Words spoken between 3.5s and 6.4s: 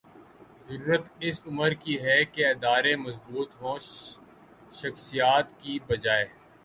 ہوں’’ شخصیات ‘‘کی بجائے